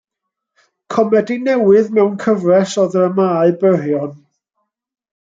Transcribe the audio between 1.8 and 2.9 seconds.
mewn cyfres o